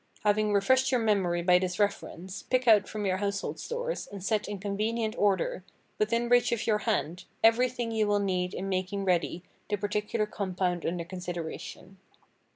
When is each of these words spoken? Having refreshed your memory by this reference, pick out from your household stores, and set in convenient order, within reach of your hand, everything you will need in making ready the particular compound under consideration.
Having 0.23 0.51
refreshed 0.51 0.91
your 0.91 0.99
memory 0.99 1.43
by 1.43 1.59
this 1.59 1.77
reference, 1.77 2.41
pick 2.41 2.67
out 2.67 2.87
from 2.87 3.05
your 3.05 3.17
household 3.17 3.59
stores, 3.59 4.07
and 4.07 4.23
set 4.23 4.47
in 4.49 4.57
convenient 4.57 5.15
order, 5.15 5.63
within 5.99 6.27
reach 6.27 6.51
of 6.51 6.65
your 6.65 6.79
hand, 6.89 7.25
everything 7.43 7.91
you 7.91 8.07
will 8.07 8.17
need 8.17 8.55
in 8.55 8.67
making 8.67 9.05
ready 9.05 9.43
the 9.69 9.77
particular 9.77 10.25
compound 10.25 10.87
under 10.87 11.05
consideration. 11.05 11.99